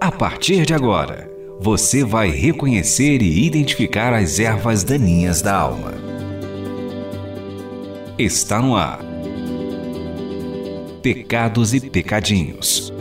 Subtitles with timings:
[0.00, 5.94] A partir de agora, você vai reconhecer e identificar as ervas daninhas da alma.
[8.18, 9.00] Está no ar.
[11.02, 12.92] Pecados e Pecadinhos.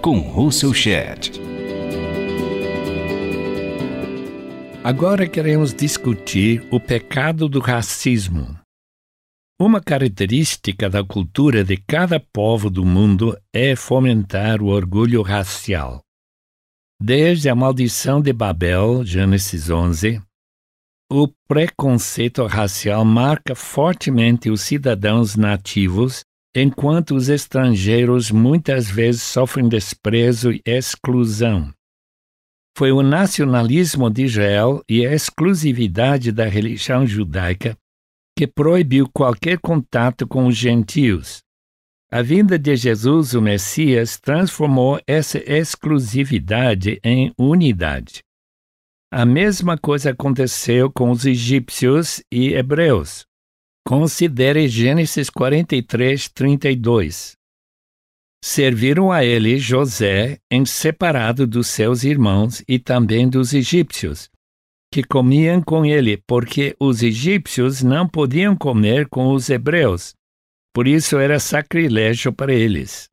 [0.00, 1.40] Com Russell Shedd.
[4.84, 8.56] Agora queremos discutir o pecado do racismo.
[9.60, 16.00] Uma característica da cultura de cada povo do mundo é fomentar o orgulho racial.
[17.02, 20.22] Desde a maldição de Babel, Gênesis 11,
[21.10, 26.22] o preconceito racial marca fortemente os cidadãos nativos,
[26.54, 31.74] enquanto os estrangeiros muitas vezes sofrem desprezo e exclusão.
[32.76, 37.76] Foi o nacionalismo de Israel e a exclusividade da religião judaica
[38.38, 41.42] que proibiu qualquer contato com os gentios.
[42.08, 48.22] A vinda de Jesus, o Messias, transformou essa exclusividade em unidade.
[49.12, 53.26] A mesma coisa aconteceu com os egípcios e hebreus.
[53.84, 57.32] Considere Gênesis 43, 32.
[58.40, 64.30] Serviram a ele José em separado dos seus irmãos e também dos egípcios,
[64.92, 70.14] que comiam com ele, porque os egípcios não podiam comer com os hebreus.
[70.74, 73.08] Por isso era sacrilégio para eles.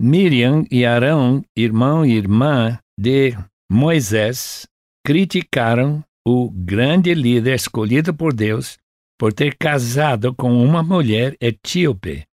[0.00, 3.36] Miriam e Arão, irmão e irmã de
[3.70, 4.66] Moisés,
[5.04, 8.78] criticaram o grande líder escolhido por Deus
[9.18, 12.24] por ter casado com uma mulher etíope.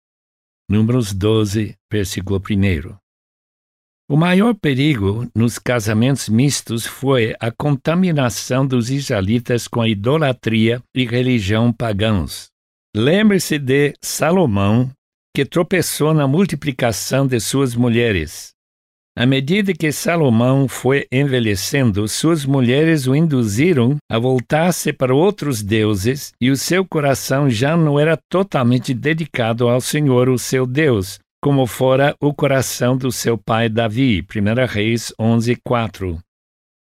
[0.68, 2.99] Números 12, versículo 1.
[4.10, 11.72] O maior perigo nos casamentos mistos foi a contaminação dos israelitas com idolatria e religião
[11.72, 12.48] pagãos.
[12.92, 14.90] Lembre-se de Salomão,
[15.32, 18.50] que tropeçou na multiplicação de suas mulheres.
[19.16, 26.32] À medida que Salomão foi envelhecendo, suas mulheres o induziram a voltar-se para outros deuses
[26.40, 31.66] e o seu coração já não era totalmente dedicado ao Senhor, o seu Deus, como
[31.66, 34.22] fora o coração do seu pai Davi.
[34.22, 36.18] 1 Reis 11, 4.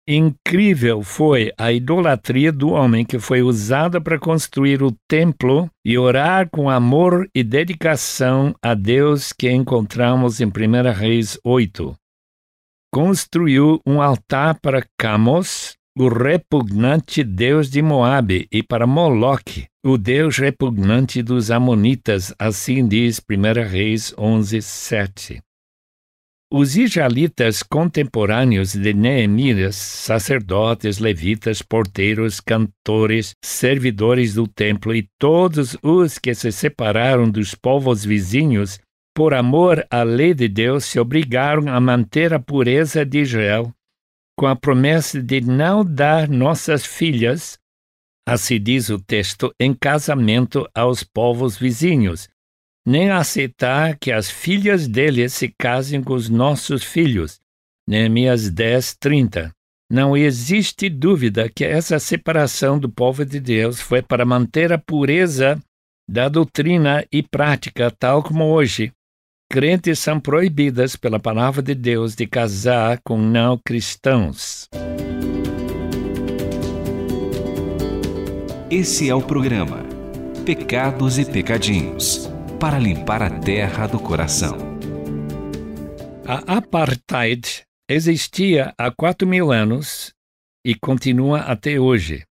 [0.05, 6.49] Incrível foi a idolatria do homem que foi usada para construir o templo e orar
[6.49, 11.95] com amor e dedicação a Deus que encontramos em 1 Reis 8.
[12.93, 20.37] Construiu um altar para Camos, o repugnante deus de Moabe, e para Moloque, o deus
[20.37, 25.41] repugnante dos Amonitas, assim diz 1 Reis 11, 7.
[26.49, 36.17] Os israelitas contemporâneos de Neemias, sacerdotes, levitas, porteiros, cantores, servidores do templo e todos os
[36.17, 38.79] que se separaram dos povos vizinhos,
[39.13, 43.69] por amor à lei de Deus, se obrigaram a manter a pureza de Israel
[44.37, 47.59] com a promessa de não dar nossas filhas,
[48.25, 52.29] assim diz o texto, em casamento aos povos vizinhos,
[52.85, 57.39] nem aceitar que as filhas deles se casem com os nossos filhos.
[57.87, 59.51] Neemias 10, 30.
[59.91, 65.61] Não existe dúvida que essa separação do povo de Deus foi para manter a pureza
[66.09, 68.91] da doutrina e prática, tal como hoje
[69.53, 74.67] crentes são proibidas pela palavra de Deus de casar com não cristãos.
[78.75, 79.85] Esse é o programa
[80.47, 82.27] Pecados e Pecadinhos
[82.59, 84.57] para limpar a terra do coração.
[86.25, 90.11] A apartheid existia há quatro mil anos
[90.65, 92.23] e continua até hoje.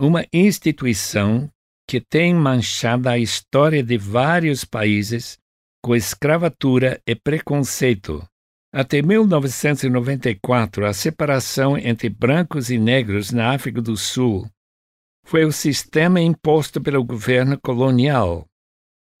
[0.00, 1.50] Uma instituição
[1.88, 5.38] que tem manchado a história de vários países
[5.82, 8.24] com escravatura e preconceito.
[8.72, 14.48] Até 1994, a separação entre brancos e negros na África do Sul
[15.30, 18.44] foi o sistema imposto pelo governo colonial.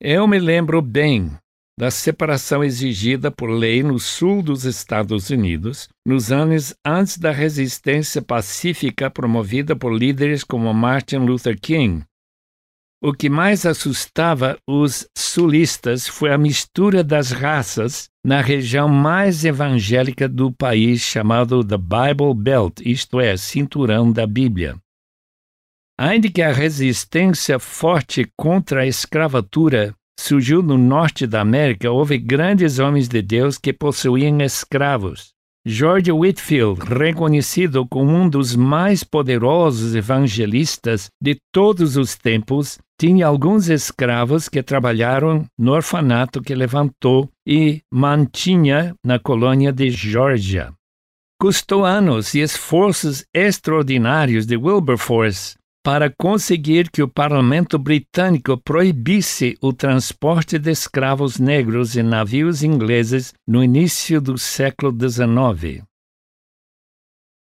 [0.00, 1.30] Eu me lembro bem
[1.78, 8.20] da separação exigida por lei no sul dos Estados Unidos, nos anos antes da resistência
[8.20, 12.02] pacífica promovida por líderes como Martin Luther King,
[13.00, 20.28] o que mais assustava os sulistas foi a mistura das raças na região mais evangélica
[20.28, 24.76] do país, chamado The Bible Belt, isto é, cinturão da Bíblia.
[26.00, 32.78] Ainda que a resistência forte contra a escravatura surgiu no norte da América, houve grandes
[32.78, 35.34] homens de Deus que possuíam escravos.
[35.66, 43.68] George Whitfield, reconhecido como um dos mais poderosos evangelistas de todos os tempos, tinha alguns
[43.68, 50.72] escravos que trabalharam no orfanato que levantou e mantinha na colônia de Georgia.
[51.38, 59.72] Custou anos e esforços extraordinários de Wilberforce para conseguir que o parlamento britânico proibisse o
[59.72, 65.82] transporte de escravos negros em navios ingleses no início do século XIX.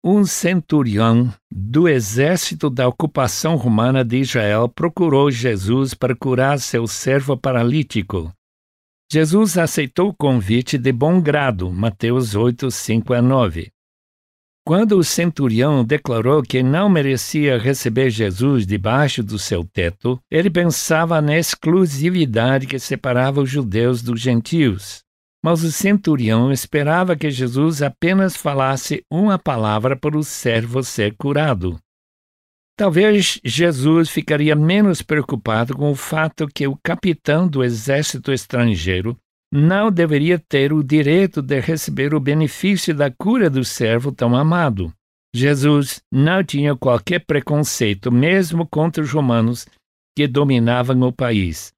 [0.04, 7.36] Um centurião do exército da ocupação romana de Israel procurou Jesus para curar seu servo
[7.36, 8.32] paralítico.
[9.12, 13.72] Jesus aceitou o convite de bom grado, Mateus 8, 5 a 9.
[14.68, 21.22] Quando o centurião declarou que não merecia receber Jesus debaixo do seu teto, ele pensava
[21.22, 25.06] na exclusividade que separava os judeus dos gentios.
[25.42, 31.80] Mas o centurião esperava que Jesus apenas falasse uma palavra para o servo ser curado.
[32.78, 39.18] Talvez Jesus ficaria menos preocupado com o fato que o capitão do exército estrangeiro
[39.52, 44.92] não deveria ter o direito de receber o benefício da cura do servo tão amado.
[45.34, 49.68] Jesus não tinha qualquer preconceito, mesmo contra os romanos
[50.16, 51.72] que dominavam o país.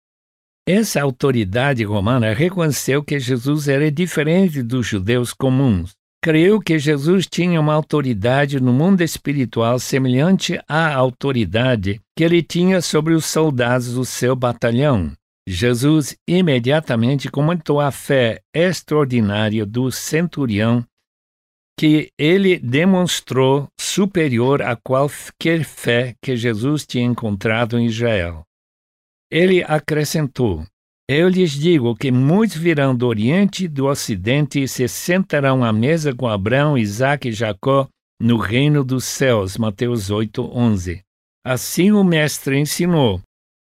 [0.68, 5.92] Essa autoridade romana reconheceu que Jesus era diferente dos judeus comuns.
[6.22, 12.82] Creu que Jesus tinha uma autoridade no mundo espiritual semelhante à autoridade que ele tinha
[12.82, 15.12] sobre os soldados do seu batalhão.
[15.52, 20.86] Jesus imediatamente comentou a fé extraordinária do centurião
[21.76, 28.44] que ele demonstrou superior a qualquer fé que Jesus tinha encontrado em Israel.
[29.32, 30.64] Ele acrescentou:
[31.10, 35.74] Eu lhes digo que muitos virão do Oriente e do Ocidente e se sentarão à
[35.74, 37.88] mesa com Abraão, Isaque e Jacó
[38.22, 39.58] no reino dos céus.
[39.58, 41.02] Mateus 8, 11.
[41.44, 43.20] Assim o Mestre ensinou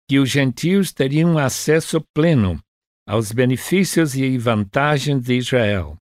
[0.08, 2.58] que os gentios teriam acesso pleno
[3.06, 5.96] aos benefícios e vantagens de Israel.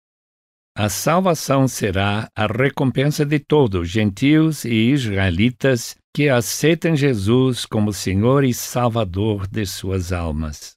[0.76, 8.44] A salvação será a recompensa de todos, gentios e israelitas, que aceitem Jesus como Senhor
[8.44, 10.76] e Salvador de suas almas.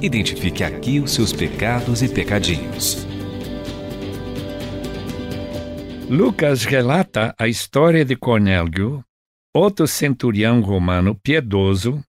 [0.00, 3.06] Identifique aqui os seus pecados e pecadinhos.
[6.08, 9.02] Lucas relata a história de Cornélio,
[9.56, 12.02] outro centurião romano piedoso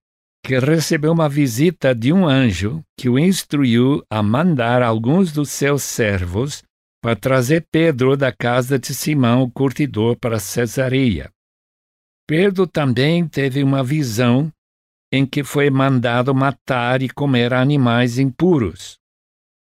[0.44, 5.82] que recebeu uma visita de um anjo que o instruiu a mandar alguns dos seus
[5.82, 6.62] servos
[7.02, 11.30] para trazer Pedro da casa de Simão, o curtidor, para Cesareia.
[12.26, 14.52] Pedro também teve uma visão
[15.12, 18.98] em que foi mandado matar e comer animais impuros.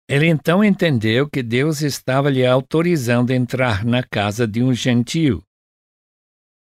[0.10, 5.44] Ele então entendeu que Deus estava lhe autorizando entrar na casa de um gentio.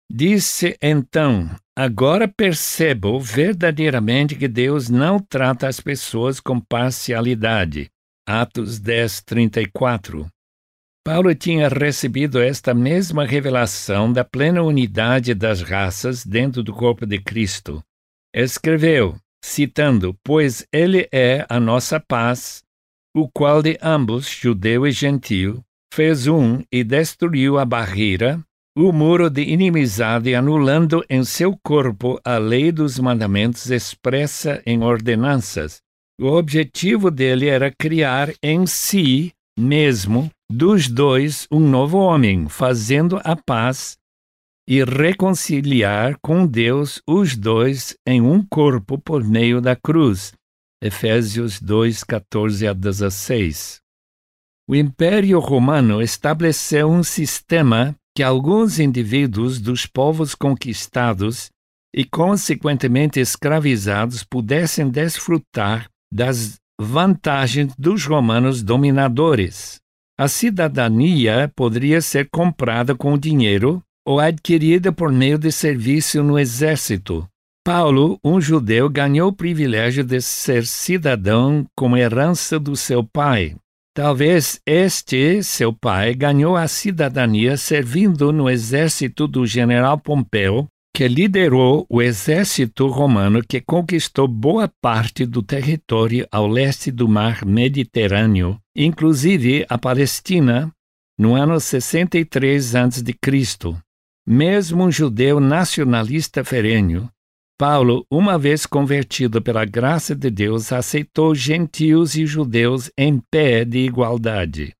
[0.10, 7.90] Disse então: Agora percebo verdadeiramente que Deus não trata as pessoas com parcialidade.
[8.28, 10.28] Atos 10, 34.
[11.06, 17.20] Paulo tinha recebido esta mesma revelação da plena unidade das raças dentro do corpo de
[17.20, 17.84] Cristo.
[18.34, 22.64] Escreveu, citando: Pois ele é a nossa paz,
[23.16, 25.64] o qual de ambos, judeu e gentio,
[25.94, 28.44] fez um e destruiu a barreira,
[28.80, 35.82] o muro de inimizade, anulando em seu corpo a lei dos mandamentos expressa em ordenanças.
[36.22, 43.36] O objetivo dele era criar em si mesmo dos dois um novo homem, fazendo a
[43.36, 43.98] paz
[44.70, 50.34] e reconciliar com Deus os dois em um corpo por meio da cruz.
[50.84, 53.82] Efésios 2, 14 a 16.
[54.70, 61.52] O Império Romano estabeleceu um sistema que alguns indivíduos dos povos conquistados
[61.96, 69.78] e, consequentemente, escravizados pudessem desfrutar das vantagens dos romanos dominadores.
[70.20, 77.24] A cidadania poderia ser comprada com dinheiro ou adquirida por meio de serviço no exército.
[77.64, 83.56] Paulo, um judeu, ganhou o privilégio de ser cidadão como herança do seu pai.
[83.98, 91.84] Talvez este, seu pai, ganhou a cidadania servindo no exército do general Pompeu, que liderou
[91.90, 99.66] o exército romano que conquistou boa parte do território ao leste do mar Mediterrâneo, inclusive
[99.68, 100.72] a Palestina,
[101.18, 103.04] no ano 63 a.C.
[104.28, 107.10] Mesmo um judeu nacionalista ferrenho,
[107.58, 113.80] Paulo, uma vez convertido pela graça de Deus, aceitou gentios e judeus em pé de
[113.80, 114.74] igualdade.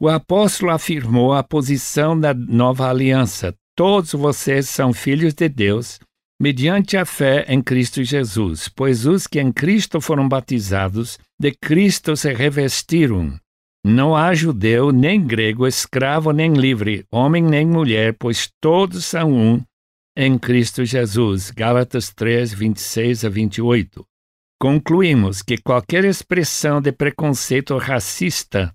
[0.00, 6.00] O apóstolo afirmou a posição da nova aliança: todos vocês são filhos de Deus
[6.40, 12.16] mediante a fé em Cristo Jesus, pois os que em Cristo foram batizados, de Cristo
[12.16, 13.38] se revestiram.
[13.84, 19.62] Não há judeu, nem grego, escravo nem livre, homem nem mulher, pois todos são um
[20.22, 21.50] em Cristo Jesus.
[21.50, 24.06] Gálatas 3, 26 a 28.
[24.60, 28.70] Concluímos que qualquer expressão de preconceito racista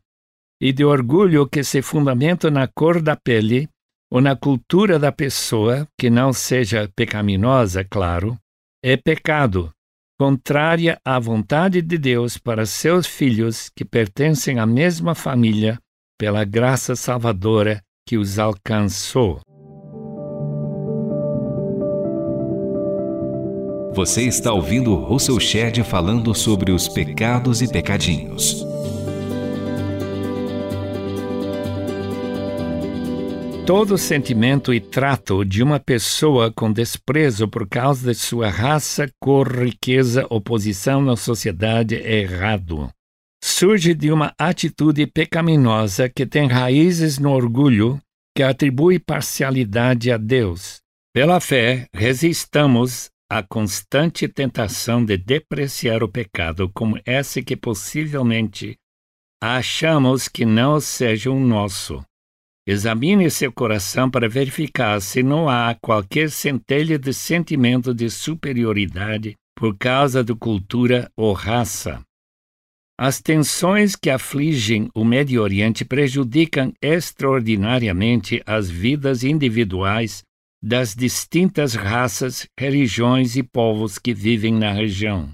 [0.60, 3.70] e de orgulho que se fundamenta na cor da pele
[4.12, 8.36] ou na cultura da pessoa, que não seja pecaminosa, claro,
[8.84, 9.72] é pecado,
[10.20, 15.78] contrária à vontade de Deus para seus filhos que pertencem à mesma família,
[16.18, 19.42] pela graça salvadora que os alcançou.
[23.96, 28.62] Você está ouvindo Russell Shedd falando sobre os pecados e pecadinhos.
[33.66, 39.64] Todo sentimento e trato de uma pessoa com desprezo por causa de sua raça, cor,
[39.64, 42.90] riqueza ou posição na sociedade é errado.
[43.42, 47.98] Surge de uma atitude pecaminosa que tem raízes no orgulho
[48.36, 50.82] que atribui parcialidade a Deus.
[51.14, 58.78] Pela fé, resistamos à constante tentação de depreciar o pecado como esse que possivelmente
[59.42, 62.04] achamos que não seja o nosso.
[62.68, 69.78] Examine seu coração para verificar se não há qualquer centelha de sentimento de superioridade por
[69.78, 72.02] causa de cultura ou raça.
[72.98, 80.24] As tensões que afligem o Médio Oriente prejudicam extraordinariamente as vidas individuais
[80.62, 85.32] das distintas raças, religiões e povos que vivem na região.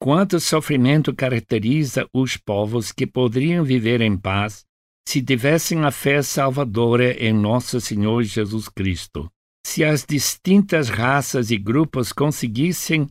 [0.00, 4.64] Quanto sofrimento caracteriza os povos que poderiam viver em paz
[5.08, 9.28] se tivessem a fé salvadora em nosso Senhor Jesus Cristo,
[9.66, 13.08] se as distintas raças e grupos conseguissem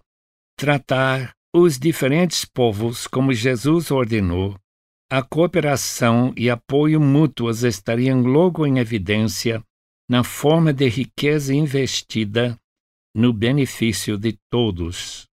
[0.58, 4.56] tratar os diferentes povos como Jesus ordenou,
[5.10, 9.64] a cooperação e apoio mútuos estariam logo em evidência
[10.10, 12.58] na forma de riqueza investida
[13.16, 15.26] no benefício de todos.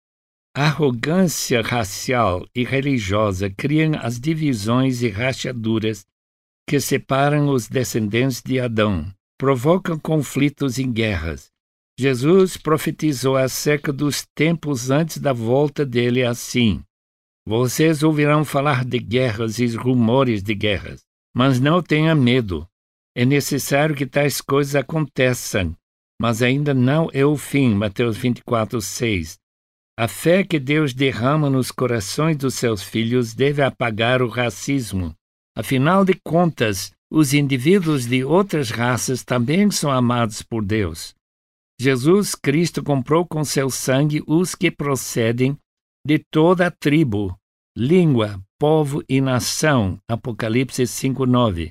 [0.54, 6.04] A arrogância racial e religiosa criam as divisões e rachaduras
[6.68, 11.50] que separam os descendentes de Adão, provocam conflitos e guerras.
[11.98, 16.82] Jesus profetizou acerca dos tempos antes da volta dele assim:
[17.46, 21.00] Vocês ouvirão falar de guerras e rumores de guerras,
[21.34, 22.66] mas não tenha medo.
[23.14, 25.76] É necessário que tais coisas aconteçam,
[26.21, 27.75] mas ainda não é o fim.
[27.75, 29.38] Mateus 24, 6.
[29.99, 35.14] A fé que Deus derrama nos corações dos seus filhos deve apagar o racismo,
[35.54, 41.14] Afinal de contas, os indivíduos de outras raças também são amados por Deus.
[41.78, 45.59] Jesus Cristo comprou com seu sangue os que procedem
[46.07, 47.37] de toda a tribo,
[47.76, 49.99] língua, povo e nação.
[50.09, 51.71] Apocalipse 5:9.